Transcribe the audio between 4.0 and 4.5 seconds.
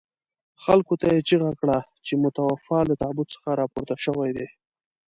شوي دي.